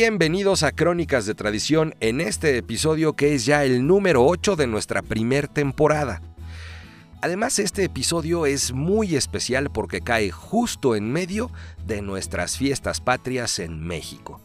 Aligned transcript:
Bienvenidos 0.00 0.62
a 0.62 0.70
Crónicas 0.70 1.26
de 1.26 1.34
Tradición 1.34 1.96
en 1.98 2.20
este 2.20 2.56
episodio 2.56 3.14
que 3.14 3.34
es 3.34 3.44
ya 3.44 3.64
el 3.64 3.84
número 3.84 4.24
8 4.24 4.54
de 4.54 4.68
nuestra 4.68 5.02
primer 5.02 5.48
temporada. 5.48 6.22
Además, 7.20 7.58
este 7.58 7.82
episodio 7.82 8.46
es 8.46 8.72
muy 8.72 9.16
especial 9.16 9.70
porque 9.72 10.00
cae 10.00 10.30
justo 10.30 10.94
en 10.94 11.10
medio 11.10 11.50
de 11.84 12.00
nuestras 12.00 12.56
fiestas 12.56 13.00
patrias 13.00 13.58
en 13.58 13.84
México. 13.84 14.40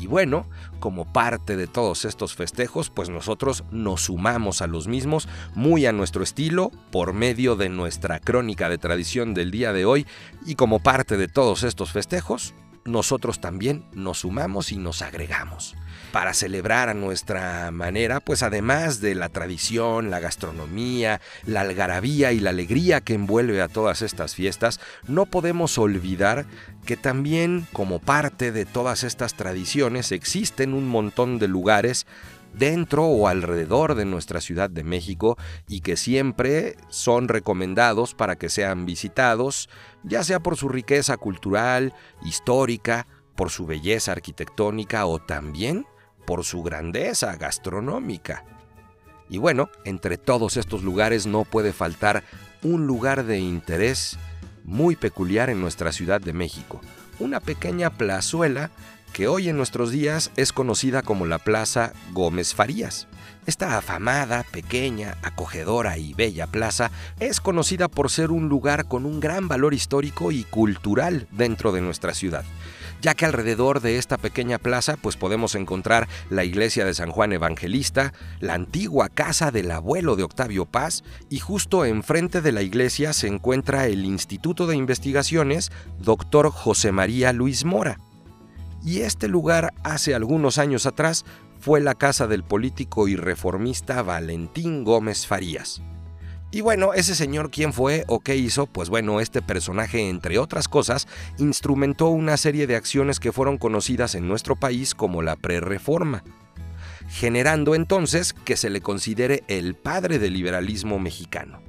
Y 0.00 0.06
bueno, 0.06 0.46
como 0.80 1.12
parte 1.12 1.58
de 1.58 1.66
todos 1.66 2.06
estos 2.06 2.34
festejos, 2.34 2.88
pues 2.88 3.10
nosotros 3.10 3.64
nos 3.70 4.04
sumamos 4.04 4.62
a 4.62 4.66
los 4.66 4.88
mismos 4.88 5.28
muy 5.54 5.84
a 5.84 5.92
nuestro 5.92 6.22
estilo 6.22 6.70
por 6.90 7.12
medio 7.12 7.56
de 7.56 7.68
nuestra 7.68 8.20
crónica 8.20 8.70
de 8.70 8.78
tradición 8.78 9.34
del 9.34 9.50
día 9.50 9.74
de 9.74 9.84
hoy 9.84 10.06
y 10.46 10.54
como 10.54 10.78
parte 10.78 11.18
de 11.18 11.28
todos 11.28 11.62
estos 11.62 11.92
festejos, 11.92 12.54
nosotros 12.88 13.40
también 13.40 13.84
nos 13.92 14.20
sumamos 14.20 14.72
y 14.72 14.76
nos 14.76 15.02
agregamos. 15.02 15.76
Para 16.12 16.32
celebrar 16.32 16.88
a 16.88 16.94
nuestra 16.94 17.70
manera, 17.70 18.20
pues 18.20 18.42
además 18.42 19.00
de 19.00 19.14
la 19.14 19.28
tradición, 19.28 20.10
la 20.10 20.20
gastronomía, 20.20 21.20
la 21.44 21.60
algarabía 21.60 22.32
y 22.32 22.40
la 22.40 22.50
alegría 22.50 23.00
que 23.00 23.14
envuelve 23.14 23.60
a 23.60 23.68
todas 23.68 24.02
estas 24.02 24.34
fiestas, 24.34 24.80
no 25.06 25.26
podemos 25.26 25.76
olvidar 25.76 26.46
que 26.86 26.96
también 26.96 27.66
como 27.72 27.98
parte 27.98 28.52
de 28.52 28.64
todas 28.64 29.04
estas 29.04 29.34
tradiciones 29.34 30.10
existen 30.10 30.72
un 30.72 30.88
montón 30.88 31.38
de 31.38 31.48
lugares 31.48 32.06
dentro 32.58 33.06
o 33.06 33.28
alrededor 33.28 33.94
de 33.94 34.04
nuestra 34.04 34.40
Ciudad 34.40 34.68
de 34.68 34.84
México 34.84 35.36
y 35.68 35.80
que 35.80 35.96
siempre 35.96 36.76
son 36.88 37.28
recomendados 37.28 38.14
para 38.14 38.36
que 38.36 38.48
sean 38.48 38.86
visitados, 38.86 39.68
ya 40.02 40.24
sea 40.24 40.40
por 40.40 40.56
su 40.56 40.68
riqueza 40.68 41.16
cultural, 41.16 41.94
histórica, 42.22 43.06
por 43.36 43.50
su 43.50 43.66
belleza 43.66 44.12
arquitectónica 44.12 45.06
o 45.06 45.20
también 45.20 45.86
por 46.26 46.44
su 46.44 46.62
grandeza 46.62 47.36
gastronómica. 47.36 48.44
Y 49.30 49.38
bueno, 49.38 49.70
entre 49.84 50.18
todos 50.18 50.56
estos 50.56 50.82
lugares 50.82 51.26
no 51.26 51.44
puede 51.44 51.72
faltar 51.72 52.24
un 52.62 52.86
lugar 52.86 53.24
de 53.24 53.38
interés 53.38 54.18
muy 54.64 54.96
peculiar 54.96 55.50
en 55.50 55.60
nuestra 55.60 55.92
Ciudad 55.92 56.20
de 56.20 56.32
México, 56.32 56.80
una 57.18 57.40
pequeña 57.40 57.90
plazuela 57.90 58.70
que 59.12 59.28
hoy 59.28 59.48
en 59.48 59.56
nuestros 59.56 59.90
días 59.90 60.30
es 60.36 60.52
conocida 60.52 61.02
como 61.02 61.26
la 61.26 61.38
Plaza 61.38 61.92
Gómez 62.12 62.54
Farías. 62.54 63.08
Esta 63.46 63.78
afamada, 63.78 64.44
pequeña, 64.50 65.16
acogedora 65.22 65.96
y 65.96 66.12
bella 66.12 66.46
plaza 66.46 66.90
es 67.18 67.40
conocida 67.40 67.88
por 67.88 68.10
ser 68.10 68.30
un 68.30 68.48
lugar 68.48 68.86
con 68.86 69.06
un 69.06 69.20
gran 69.20 69.48
valor 69.48 69.72
histórico 69.72 70.32
y 70.32 70.44
cultural 70.44 71.26
dentro 71.30 71.72
de 71.72 71.80
nuestra 71.80 72.12
ciudad 72.12 72.44
ya 73.00 73.14
que 73.14 73.24
alrededor 73.24 73.80
de 73.80 73.98
esta 73.98 74.16
pequeña 74.16 74.58
plaza 74.58 74.96
pues 74.96 75.16
podemos 75.16 75.54
encontrar 75.54 76.08
la 76.30 76.44
iglesia 76.44 76.84
de 76.84 76.94
San 76.94 77.10
Juan 77.10 77.32
Evangelista, 77.32 78.12
la 78.40 78.54
antigua 78.54 79.08
casa 79.08 79.50
del 79.50 79.70
abuelo 79.70 80.16
de 80.16 80.24
Octavio 80.24 80.66
Paz 80.66 81.04
y 81.30 81.38
justo 81.38 81.84
enfrente 81.84 82.40
de 82.40 82.52
la 82.52 82.62
iglesia 82.62 83.12
se 83.12 83.28
encuentra 83.28 83.86
el 83.86 84.04
Instituto 84.04 84.66
de 84.66 84.76
Investigaciones 84.76 85.70
Dr. 86.00 86.50
José 86.50 86.92
María 86.92 87.32
Luis 87.32 87.64
Mora. 87.64 87.98
Y 88.84 89.00
este 89.00 89.28
lugar 89.28 89.74
hace 89.82 90.14
algunos 90.14 90.58
años 90.58 90.86
atrás 90.86 91.24
fue 91.60 91.80
la 91.80 91.94
casa 91.94 92.26
del 92.26 92.44
político 92.44 93.08
y 93.08 93.16
reformista 93.16 94.02
Valentín 94.02 94.84
Gómez 94.84 95.26
Farías. 95.26 95.82
Y 96.50 96.62
bueno, 96.62 96.94
ese 96.94 97.14
señor 97.14 97.50
quién 97.50 97.74
fue 97.74 98.04
o 98.06 98.20
qué 98.20 98.36
hizo, 98.36 98.66
pues 98.66 98.88
bueno, 98.88 99.20
este 99.20 99.42
personaje, 99.42 100.08
entre 100.08 100.38
otras 100.38 100.66
cosas, 100.66 101.06
instrumentó 101.36 102.06
una 102.08 102.38
serie 102.38 102.66
de 102.66 102.76
acciones 102.76 103.20
que 103.20 103.32
fueron 103.32 103.58
conocidas 103.58 104.14
en 104.14 104.26
nuestro 104.26 104.56
país 104.56 104.94
como 104.94 105.20
la 105.20 105.36
prerreforma, 105.36 106.24
generando 107.10 107.74
entonces 107.74 108.32
que 108.32 108.56
se 108.56 108.70
le 108.70 108.80
considere 108.80 109.44
el 109.48 109.74
padre 109.74 110.18
del 110.18 110.32
liberalismo 110.32 110.98
mexicano. 110.98 111.60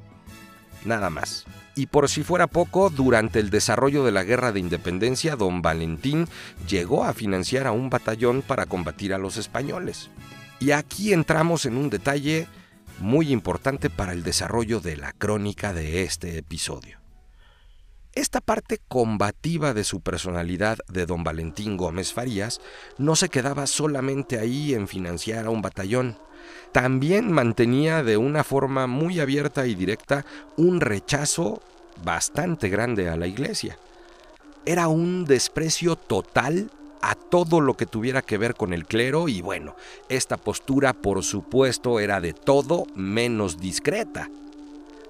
Nada 0.85 1.09
más. 1.09 1.45
Y 1.75 1.87
por 1.87 2.09
si 2.09 2.23
fuera 2.23 2.47
poco, 2.47 2.89
durante 2.89 3.39
el 3.39 3.49
desarrollo 3.49 4.03
de 4.03 4.11
la 4.11 4.23
Guerra 4.23 4.51
de 4.51 4.59
Independencia, 4.59 5.35
don 5.35 5.61
Valentín 5.61 6.27
llegó 6.67 7.05
a 7.05 7.13
financiar 7.13 7.67
a 7.67 7.71
un 7.71 7.89
batallón 7.89 8.41
para 8.41 8.65
combatir 8.65 9.13
a 9.13 9.17
los 9.17 9.37
españoles. 9.37 10.09
Y 10.59 10.71
aquí 10.71 11.13
entramos 11.13 11.65
en 11.65 11.77
un 11.77 11.89
detalle 11.89 12.47
muy 12.99 13.31
importante 13.31 13.89
para 13.89 14.11
el 14.11 14.23
desarrollo 14.23 14.81
de 14.81 14.97
la 14.97 15.13
crónica 15.13 15.73
de 15.73 16.03
este 16.03 16.37
episodio. 16.37 16.98
Esta 18.19 18.41
parte 18.41 18.81
combativa 18.89 19.73
de 19.73 19.85
su 19.85 20.01
personalidad 20.01 20.79
de 20.89 21.05
don 21.05 21.23
Valentín 21.23 21.77
Gómez 21.77 22.11
Farías 22.11 22.59
no 22.97 23.15
se 23.15 23.29
quedaba 23.29 23.65
solamente 23.65 24.37
ahí 24.37 24.73
en 24.73 24.89
financiar 24.89 25.45
a 25.45 25.51
un 25.51 25.61
batallón, 25.61 26.17
también 26.73 27.31
mantenía 27.31 28.03
de 28.03 28.17
una 28.17 28.43
forma 28.43 28.87
muy 28.87 29.21
abierta 29.21 29.67
y 29.67 29.73
directa 29.73 30.25
un 30.57 30.81
rechazo 30.81 31.61
bastante 32.03 32.67
grande 32.67 33.07
a 33.07 33.15
la 33.15 33.25
iglesia. 33.25 33.79
Era 34.65 34.89
un 34.89 35.23
desprecio 35.23 35.95
total 35.95 36.71
a 37.01 37.15
todo 37.15 37.61
lo 37.61 37.75
que 37.75 37.85
tuviera 37.85 38.21
que 38.21 38.37
ver 38.37 38.55
con 38.55 38.73
el 38.73 38.85
clero 38.85 39.29
y 39.29 39.39
bueno, 39.39 39.77
esta 40.09 40.35
postura 40.35 40.91
por 40.91 41.23
supuesto 41.23 42.01
era 42.01 42.19
de 42.19 42.33
todo 42.33 42.85
menos 42.95 43.61
discreta. 43.61 44.29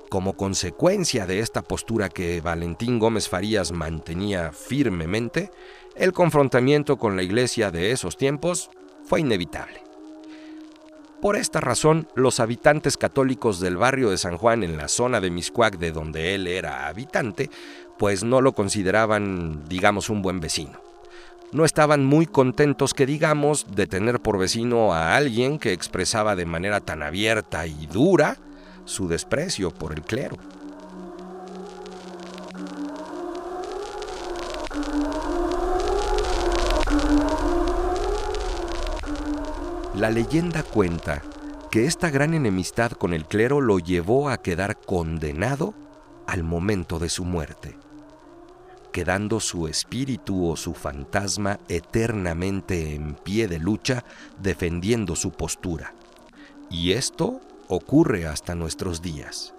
Como 0.09 0.33
consecuencia 0.33 1.27
de 1.27 1.39
esta 1.39 1.61
postura 1.61 2.09
que 2.09 2.41
Valentín 2.41 2.97
Gómez 2.97 3.29
Farías 3.29 3.71
mantenía 3.71 4.51
firmemente, 4.51 5.51
el 5.95 6.13
confrontamiento 6.13 6.97
con 6.97 7.15
la 7.15 7.21
iglesia 7.21 7.69
de 7.69 7.91
esos 7.91 8.17
tiempos 8.17 8.71
fue 9.05 9.19
inevitable. 9.19 9.83
Por 11.21 11.35
esta 11.35 11.59
razón, 11.61 12.07
los 12.15 12.39
habitantes 12.39 12.97
católicos 12.97 13.59
del 13.59 13.77
barrio 13.77 14.09
de 14.09 14.17
San 14.17 14.37
Juan 14.37 14.63
en 14.63 14.77
la 14.77 14.87
zona 14.87 15.21
de 15.21 15.29
Miscuac 15.29 15.77
de 15.77 15.91
donde 15.91 16.33
él 16.33 16.47
era 16.47 16.87
habitante, 16.87 17.51
pues 17.99 18.23
no 18.23 18.41
lo 18.41 18.53
consideraban, 18.53 19.67
digamos, 19.69 20.09
un 20.09 20.23
buen 20.23 20.39
vecino. 20.39 20.81
No 21.51 21.65
estaban 21.65 22.03
muy 22.03 22.25
contentos 22.25 22.95
que 22.95 23.05
digamos 23.05 23.75
de 23.75 23.85
tener 23.85 24.21
por 24.21 24.39
vecino 24.39 24.91
a 24.93 25.15
alguien 25.15 25.59
que 25.59 25.73
expresaba 25.73 26.35
de 26.35 26.45
manera 26.45 26.79
tan 26.79 27.03
abierta 27.03 27.67
y 27.67 27.85
dura 27.87 28.37
su 28.89 29.07
desprecio 29.07 29.69
por 29.69 29.93
el 29.93 30.01
clero. 30.01 30.35
La 39.95 40.09
leyenda 40.09 40.63
cuenta 40.63 41.21
que 41.69 41.85
esta 41.85 42.09
gran 42.09 42.33
enemistad 42.33 42.91
con 42.93 43.13
el 43.13 43.25
clero 43.25 43.61
lo 43.61 43.77
llevó 43.77 44.29
a 44.29 44.41
quedar 44.41 44.77
condenado 44.79 45.75
al 46.25 46.43
momento 46.43 46.97
de 46.97 47.09
su 47.09 47.25
muerte, 47.25 47.77
quedando 48.91 49.39
su 49.39 49.67
espíritu 49.67 50.49
o 50.49 50.55
su 50.55 50.73
fantasma 50.73 51.59
eternamente 51.67 52.95
en 52.95 53.13
pie 53.13 53.47
de 53.47 53.59
lucha 53.59 54.03
defendiendo 54.41 55.15
su 55.15 55.31
postura. 55.31 55.93
Y 56.71 56.93
esto 56.93 57.41
ocurre 57.69 58.25
hasta 58.25 58.55
nuestros 58.55 59.01
días. 59.01 59.53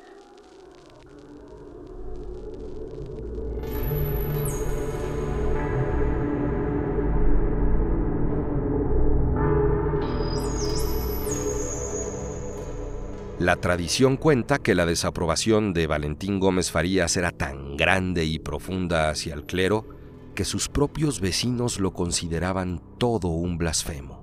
La 13.38 13.56
tradición 13.56 14.18
cuenta 14.18 14.58
que 14.58 14.74
la 14.74 14.84
desaprobación 14.84 15.72
de 15.72 15.86
Valentín 15.86 16.40
Gómez 16.40 16.70
Farías 16.70 17.16
era 17.16 17.30
tan 17.30 17.76
grande 17.78 18.26
y 18.26 18.38
profunda 18.38 19.08
hacia 19.08 19.32
el 19.32 19.46
clero 19.46 19.86
que 20.34 20.44
sus 20.44 20.68
propios 20.68 21.20
vecinos 21.20 21.80
lo 21.80 21.92
consideraban 21.92 22.82
todo 22.98 23.28
un 23.28 23.56
blasfemo. 23.56 24.19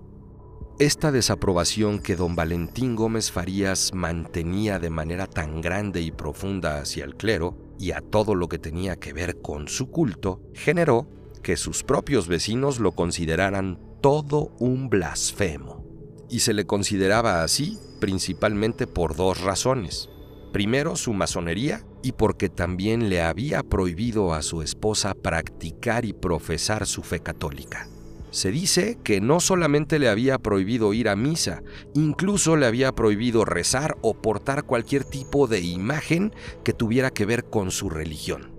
Esta 0.80 1.12
desaprobación 1.12 1.98
que 1.98 2.16
don 2.16 2.36
Valentín 2.36 2.96
Gómez 2.96 3.32
Farías 3.32 3.96
mantenía 3.96 4.78
de 4.78 4.92
manera 4.92 5.26
tan 5.26 5.60
grande 5.60 6.02
y 6.02 6.12
profunda 6.12 6.80
hacia 6.80 7.04
el 7.04 7.16
clero 7.16 7.58
y 7.80 7.94
a 7.94 8.02
todo 8.02 8.36
lo 8.36 8.48
que 8.48 8.60
tenía 8.60 8.96
que 8.96 9.12
ver 9.12 9.42
con 9.42 9.68
su 9.70 9.90
culto, 9.90 10.40
generó 10.54 11.08
que 11.42 11.58
sus 11.58 11.84
propios 11.84 12.28
vecinos 12.28 12.80
lo 12.80 12.92
consideraran 12.92 13.80
todo 14.02 14.52
un 14.60 14.90
blasfemo. 14.90 15.84
y 16.30 16.42
se 16.42 16.54
le 16.54 16.66
consideraba 16.66 17.42
así 17.42 17.80
principalmente 18.02 18.86
por 18.86 19.16
dos 19.16 19.42
razones. 19.42 20.10
Primero, 20.52 20.96
su 20.96 21.14
masonería 21.14 21.86
y 22.04 22.12
porque 22.12 22.50
también 22.50 23.10
le 23.10 23.22
había 23.22 23.64
prohibido 23.64 24.34
a 24.34 24.42
su 24.42 24.62
esposa 24.62 25.14
practicar 25.16 26.04
y 26.06 26.14
profesar 26.14 26.86
su 26.86 27.02
fe 27.02 27.22
católica. 27.22 27.88
Se 28.32 28.52
dice 28.52 28.98
que 29.04 29.22
no 29.22 29.40
solamente 29.40 30.00
le 30.00 30.10
había 30.10 30.38
prohibido 30.38 30.94
ir 30.94 31.08
a 31.10 31.16
misa, 31.16 31.64
incluso 31.94 32.58
le 32.58 32.66
había 32.66 32.94
prohibido 32.94 33.46
rezar 33.46 33.98
o 34.02 34.22
portar 34.22 34.64
cualquier 34.64 35.06
tipo 35.06 35.48
de 35.48 35.62
imagen 35.62 36.34
que 36.64 36.74
tuviera 36.74 37.10
que 37.10 37.26
ver 37.26 37.46
con 37.46 37.72
su 37.72 37.90
religión. 37.90 38.58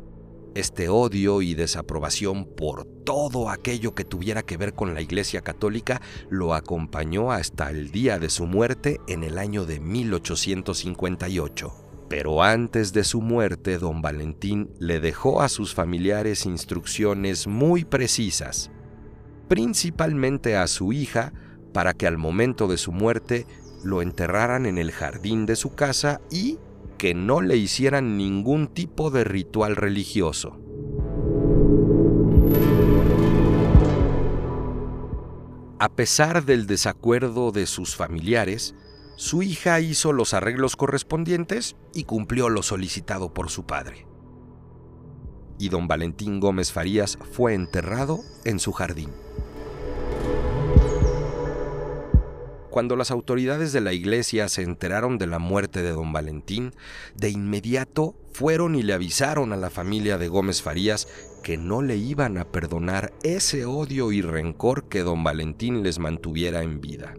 Este 0.55 0.88
odio 0.88 1.43
y 1.43 1.55
desaprobación 1.55 2.47
por 2.47 2.85
todo 3.05 3.50
aquello 3.50 3.94
que 3.94 4.05
tuviera 4.05 4.43
que 4.43 4.56
ver 4.56 4.75
con 4.75 4.94
la 4.94 5.03
Iglesia 5.03 5.43
Católica 5.43 6.00
lo 6.31 6.55
acompañó 6.55 7.31
hasta 7.31 7.71
el 7.71 7.93
día 7.93 8.19
de 8.19 8.31
su 8.31 8.47
muerte 8.47 9.00
en 9.06 9.23
el 9.23 9.38
año 9.38 9.67
de 9.67 9.79
1858. 9.79 11.73
Pero 12.09 12.43
antes 12.43 12.93
de 12.94 13.05
su 13.05 13.21
muerte, 13.21 13.79
don 13.79 14.00
Valentín 14.00 14.71
le 14.81 14.99
dejó 14.99 15.43
a 15.43 15.50
sus 15.50 15.75
familiares 15.75 16.47
instrucciones 16.47 17.47
muy 17.47 17.85
precisas, 17.85 18.71
principalmente 19.49 20.56
a 20.56 20.67
su 20.67 20.93
hija, 20.93 21.33
para 21.73 21.95
que 21.95 22.06
al 22.06 22.19
momento 22.19 22.69
de 22.69 22.77
su 22.79 22.93
muerte 22.93 23.47
lo 23.85 24.03
enterraran 24.03 24.67
en 24.67 24.79
el 24.79 24.93
jardín 24.93 25.47
de 25.47 25.56
su 25.56 25.75
casa 25.75 26.21
y 26.31 26.59
que 26.99 27.15
no 27.15 27.41
le 27.41 27.56
hicieran 27.56 28.17
ningún 28.17 28.67
tipo 28.67 29.11
de 29.11 29.25
ritual 29.25 29.77
religioso. 29.77 30.59
A 35.81 35.89
pesar 35.91 36.45
del 36.45 36.67
desacuerdo 36.67 37.53
de 37.53 37.67
sus 37.67 37.95
familiares, 37.95 38.75
su 39.15 39.45
hija 39.45 39.79
hizo 39.79 40.12
los 40.12 40.35
arreglos 40.35 40.75
correspondientes 40.75 41.77
y 41.95 42.03
cumplió 42.03 42.49
lo 42.49 42.65
solicitado 42.65 43.33
por 43.33 43.49
su 43.49 43.65
padre. 43.65 44.06
Y 45.56 45.69
don 45.69 45.87
Valentín 45.87 46.41
Gómez 46.41 46.73
Farías 46.73 47.17
fue 47.33 47.55
enterrado 47.55 48.21
en 48.45 48.59
su 48.59 48.73
jardín. 48.73 49.11
Cuando 52.78 52.94
las 52.94 53.10
autoridades 53.10 53.72
de 53.72 53.80
la 53.80 53.92
iglesia 53.92 54.48
se 54.48 54.62
enteraron 54.62 55.19
de 55.19 55.26
la 55.26 55.40
muerte 55.40 55.82
de 55.82 55.90
don 55.90 56.12
Valentín, 56.12 56.70
de 57.16 57.28
inmediato 57.28 58.14
fueron 58.32 58.76
y 58.76 58.84
le 58.84 58.92
avisaron 58.92 59.52
a 59.52 59.56
la 59.56 59.69
familia 59.69 60.16
de 60.16 60.28
Gómez 60.28 60.62
Farías 60.62 61.08
que 61.42 61.56
no 61.56 61.82
le 61.82 61.96
iban 61.96 62.38
a 62.38 62.44
perdonar 62.44 63.12
ese 63.25 63.64
odio 63.64 64.12
y 64.12 64.22
rencor 64.22 64.88
que 64.88 65.02
don 65.02 65.25
Valentín 65.25 65.82
les 65.82 65.98
mantuviera 65.98 66.62
en 66.62 66.80
vida. 66.80 67.16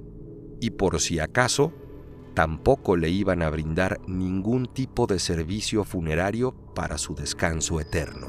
Y 0.62 0.70
por 0.70 1.02
si 1.02 1.20
acaso, 1.20 1.74
tampoco 2.36 2.96
le 2.96 3.10
iban 3.10 3.42
a 3.42 3.50
brindar 3.50 4.00
ningún 4.08 4.66
tipo 4.66 5.08
de 5.08 5.20
servicio 5.20 5.84
funerario 5.84 6.54
para 6.74 6.98
su 6.98 7.16
descanso 7.16 7.82
eterno. 7.82 8.28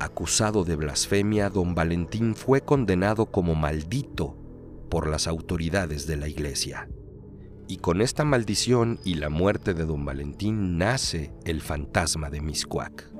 Acusado 0.00 0.64
de 0.64 0.74
blasfemia, 0.74 1.50
don 1.50 1.76
Valentín 1.76 2.34
fue 2.34 2.62
condenado 2.62 3.26
como 3.26 3.54
maldito 3.54 4.38
por 4.94 5.08
las 5.08 5.26
autoridades 5.26 6.06
de 6.06 6.16
la 6.16 6.28
iglesia. 6.28 6.88
Y 7.66 7.78
con 7.78 8.00
esta 8.00 8.22
maldición 8.22 9.00
y 9.02 9.14
la 9.14 9.28
muerte 9.28 9.74
de 9.74 9.86
don 9.86 10.04
Valentín 10.04 10.78
nace 10.78 11.32
el 11.44 11.62
fantasma 11.62 12.30
de 12.30 12.40
Miscuac. 12.40 13.10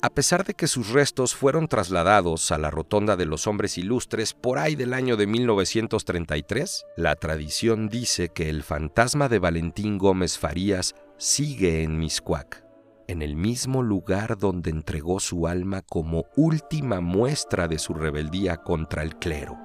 A 0.00 0.08
pesar 0.14 0.46
de 0.46 0.54
que 0.54 0.68
sus 0.68 0.88
restos 0.88 1.34
fueron 1.34 1.68
trasladados 1.68 2.50
a 2.50 2.56
la 2.56 2.70
Rotonda 2.70 3.18
de 3.18 3.26
los 3.26 3.46
Hombres 3.46 3.76
Ilustres 3.76 4.32
por 4.32 4.58
ahí 4.58 4.74
del 4.74 4.94
año 4.94 5.18
de 5.18 5.26
1933, 5.26 6.86
la 6.96 7.14
tradición 7.16 7.90
dice 7.90 8.30
que 8.30 8.48
el 8.48 8.62
fantasma 8.62 9.28
de 9.28 9.38
Valentín 9.38 9.98
Gómez 9.98 10.38
Farías 10.38 10.94
sigue 11.18 11.82
en 11.82 11.98
Miscuac 11.98 12.71
en 13.08 13.22
el 13.22 13.36
mismo 13.36 13.82
lugar 13.82 14.38
donde 14.38 14.70
entregó 14.70 15.20
su 15.20 15.46
alma 15.46 15.82
como 15.82 16.26
última 16.36 17.00
muestra 17.00 17.68
de 17.68 17.78
su 17.78 17.94
rebeldía 17.94 18.58
contra 18.58 19.02
el 19.02 19.16
clero. 19.16 19.58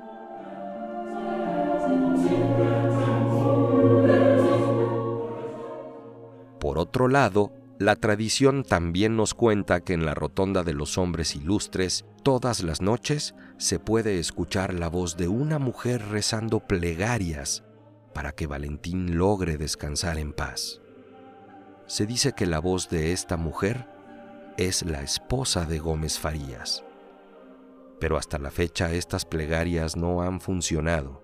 Por 6.60 6.80
otro 6.80 7.08
lado, 7.08 7.54
la 7.80 7.96
tradición 7.96 8.64
también 8.64 9.16
nos 9.16 9.36
cuenta 9.36 9.82
que 9.82 9.94
en 9.94 10.04
la 10.06 10.16
rotonda 10.16 10.64
de 10.64 10.74
los 10.74 10.98
hombres 10.98 11.36
ilustres, 11.36 12.06
todas 12.24 12.64
las 12.64 12.82
noches 12.82 13.36
se 13.58 13.78
puede 13.78 14.20
escuchar 14.20 14.74
la 14.74 14.90
voz 14.90 15.16
de 15.16 15.28
una 15.28 15.60
mujer 15.60 16.04
rezando 16.10 16.60
plegarias 16.60 17.64
para 18.14 18.32
que 18.32 18.48
Valentín 18.48 19.18
logre 19.18 19.58
descansar 19.58 20.18
en 20.18 20.34
paz. 20.34 20.82
Se 21.88 22.06
dice 22.06 22.34
que 22.34 22.46
la 22.46 22.60
voz 22.60 22.90
de 22.90 23.14
esta 23.14 23.38
mujer 23.38 23.88
es 24.58 24.84
la 24.84 25.02
esposa 25.02 25.66
de 25.66 25.80
Gómez 25.80 26.20
Farías. 26.20 26.84
Pero 27.98 28.18
hasta 28.18 28.38
la 28.38 28.52
fecha 28.52 28.92
estas 28.92 29.24
plegarias 29.24 29.96
no 29.96 30.22
han 30.22 30.42
funcionado, 30.42 31.24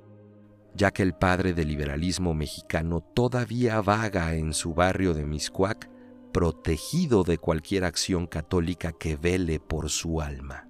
ya 0.73 0.91
que 0.91 1.03
el 1.03 1.13
padre 1.13 1.53
del 1.53 1.67
liberalismo 1.67 2.33
mexicano 2.33 3.01
todavía 3.01 3.81
vaga 3.81 4.35
en 4.35 4.53
su 4.53 4.73
barrio 4.73 5.13
de 5.13 5.25
Miscuac, 5.25 5.89
protegido 6.31 7.25
de 7.25 7.37
cualquier 7.37 7.83
acción 7.83 8.25
católica 8.25 8.93
que 8.93 9.17
vele 9.17 9.59
por 9.59 9.89
su 9.89 10.21
alma. 10.21 10.69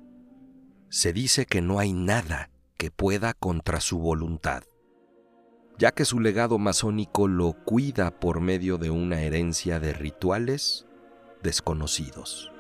Se 0.90 1.14
dice 1.14 1.46
que 1.46 1.62
no 1.62 1.78
hay 1.78 1.94
nada 1.94 2.50
que 2.78 2.90
pueda 2.90 3.34
contra 3.36 3.80
su 3.80 4.00
voluntad 4.00 4.64
ya 5.84 5.92
que 5.92 6.06
su 6.06 6.22
legado 6.22 6.60
masónico 6.60 7.28
lo 7.28 7.52
cuida 7.52 8.10
por 8.10 8.40
medio 8.40 8.78
de 8.78 8.90
una 8.90 9.22
herencia 9.22 9.82
de 9.82 9.92
rituales 9.92 10.86
desconocidos. 11.42 12.54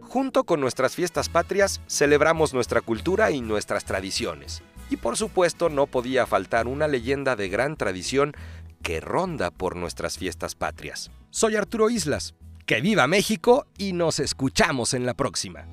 Junto 0.00 0.44
con 0.44 0.60
nuestras 0.60 0.94
fiestas 0.94 1.28
patrias, 1.28 1.80
celebramos 1.88 2.54
nuestra 2.54 2.80
cultura 2.82 3.32
y 3.32 3.40
nuestras 3.40 3.84
tradiciones. 3.84 4.62
Y 4.88 4.96
por 4.96 5.16
supuesto 5.16 5.68
no 5.68 5.88
podía 5.88 6.26
faltar 6.26 6.68
una 6.68 6.86
leyenda 6.86 7.34
de 7.34 7.48
gran 7.48 7.74
tradición 7.76 8.32
que 8.80 9.00
ronda 9.00 9.50
por 9.50 9.74
nuestras 9.74 10.18
fiestas 10.18 10.54
patrias. 10.54 11.10
Soy 11.30 11.56
Arturo 11.56 11.90
Islas. 11.90 12.36
Que 12.64 12.80
viva 12.80 13.08
México 13.08 13.66
y 13.76 13.92
nos 13.92 14.20
escuchamos 14.20 14.94
en 14.94 15.04
la 15.04 15.14
próxima. 15.14 15.66